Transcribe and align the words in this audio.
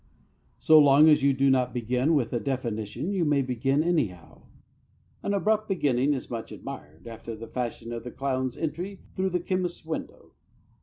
So 0.57 0.79
long 0.79 1.07
as 1.09 1.21
you 1.21 1.31
do 1.31 1.51
not 1.51 1.75
begin 1.75 2.15
with 2.15 2.33
a 2.33 2.39
definition 2.39 3.11
you 3.11 3.23
may 3.23 3.43
begin 3.43 3.83
anyhow. 3.83 4.47
An 5.21 5.31
abrupt 5.31 5.67
beginning 5.69 6.13
is 6.15 6.27
much 6.31 6.51
admired, 6.51 7.05
after 7.05 7.35
the 7.35 7.45
fashion 7.47 7.93
of 7.93 8.03
the 8.03 8.09
clown's 8.09 8.57
entry 8.57 9.01
through 9.15 9.29
the 9.29 9.39
chemist's 9.39 9.85
window. 9.85 10.31